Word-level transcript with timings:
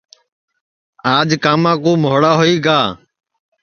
آج 1.15 1.29
کاما 1.43 1.73
کُو 1.83 1.91
مھوڑا 2.03 2.31
ہوئی 2.39 2.57
گا 2.65 2.79